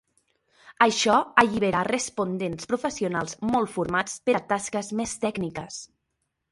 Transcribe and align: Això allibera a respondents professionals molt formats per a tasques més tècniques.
Això 0.85 1.17
allibera 1.43 1.79
a 1.83 1.87
respondents 1.89 2.71
professionals 2.73 3.39
molt 3.53 3.73
formats 3.77 4.19
per 4.31 4.37
a 4.41 4.43
tasques 4.55 4.93
més 5.03 5.17
tècniques. 5.29 5.81